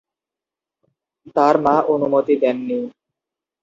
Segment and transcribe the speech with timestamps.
[1.35, 2.79] তাঁর মা অনুমতি দেননি।